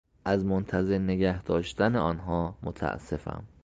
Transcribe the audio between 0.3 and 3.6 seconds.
منتظر نگهداشتن آنها متاسفم.